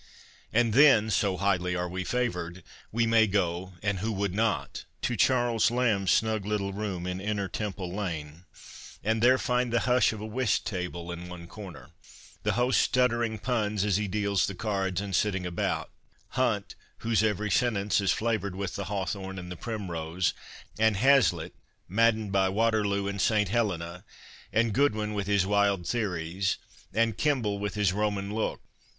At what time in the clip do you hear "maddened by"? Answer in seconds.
21.87-22.49